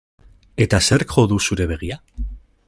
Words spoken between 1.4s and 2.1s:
zure begia?